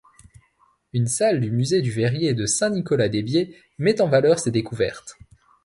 Une 0.93 1.05
salle 1.05 1.39
du 1.39 1.51
musée 1.51 1.83
du 1.83 1.91
Verrier 1.91 2.33
de 2.33 2.47
Saint-Nicolas-des-Biefs 2.47 3.55
met 3.77 4.01
en 4.01 4.09
valeur 4.09 4.39
ses 4.39 4.49
découvertes. 4.49 5.15